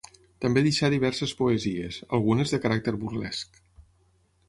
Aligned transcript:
També 0.45 0.63
deixà 0.67 0.89
diverses 0.93 1.35
poesies, 1.43 2.01
algunes 2.19 2.57
de 2.57 2.63
caràcter 2.67 2.99
burlesc. 3.07 3.65